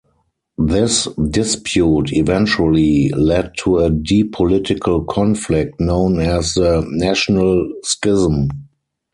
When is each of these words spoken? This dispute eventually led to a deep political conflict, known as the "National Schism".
This 0.57 1.07
dispute 1.29 2.11
eventually 2.11 3.09
led 3.09 3.51
to 3.59 3.77
a 3.77 3.91
deep 3.91 4.31
political 4.31 5.01
conflict, 5.03 5.79
known 5.79 6.19
as 6.19 6.55
the 6.55 6.83
"National 6.89 7.71
Schism". 7.83 8.49